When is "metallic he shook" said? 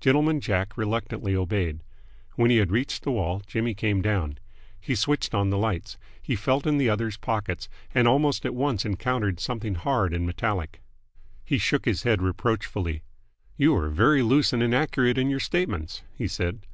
10.26-11.86